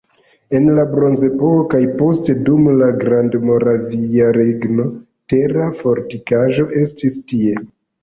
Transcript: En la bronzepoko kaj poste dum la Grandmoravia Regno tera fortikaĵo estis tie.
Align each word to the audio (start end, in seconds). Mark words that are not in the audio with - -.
En 0.59 0.69
la 0.77 0.85
bronzepoko 0.93 1.65
kaj 1.73 1.81
poste 1.99 2.35
dum 2.49 2.65
la 2.79 2.89
Grandmoravia 3.05 4.33
Regno 4.41 4.89
tera 5.37 5.71
fortikaĵo 5.85 6.71
estis 6.85 7.25
tie. 7.33 7.59